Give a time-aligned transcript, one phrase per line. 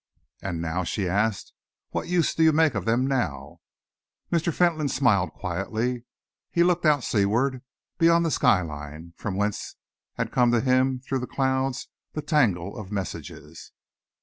[0.41, 1.53] "And now?" she asked.
[1.91, 3.59] "What use do you make of them now?"
[4.31, 4.51] Mr.
[4.51, 6.05] Fentolin smiled quietly.
[6.49, 7.61] He looked out sea ward,
[7.99, 9.75] beyond the sky line, from whence
[10.13, 13.73] had come to him, through the clouds, that tangle of messages.